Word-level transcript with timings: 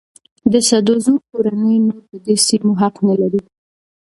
د 0.51 0.53
سدوزو 0.69 1.13
کورنۍ 1.29 1.77
نور 1.87 2.01
په 2.09 2.17
دې 2.25 2.35
سیمو 2.47 2.73
حق 2.81 2.95
نه 3.07 3.13
لري. 3.21 3.41